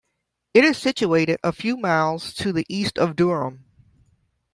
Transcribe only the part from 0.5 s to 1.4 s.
It is situated